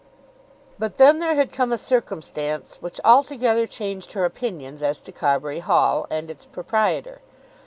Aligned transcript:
But 0.79 0.97
then 0.97 1.19
there 1.19 1.35
had 1.35 1.51
come 1.51 1.71
a 1.71 1.77
circumstance 1.77 2.77
which 2.81 2.99
altogether 3.05 3.67
changed 3.67 4.13
her 4.13 4.25
opinions 4.25 4.81
as 4.81 4.99
to 5.01 5.11
Carbury 5.11 5.59
Hall, 5.59 6.07
and 6.09 6.27
its 6.27 6.45
proprietor. 6.45 7.21